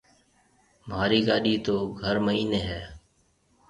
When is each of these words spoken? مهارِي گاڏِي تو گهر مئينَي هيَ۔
مهارِي 0.87 1.19
گاڏِي 1.27 1.55
تو 1.65 1.75
گهر 1.99 2.17
مئينَي 2.25 2.59
هيَ۔ 2.67 2.81